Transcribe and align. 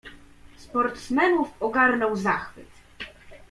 "Sportsmenów 0.57 1.47
ogarnął 1.59 2.15
zachwyt." 2.15 2.67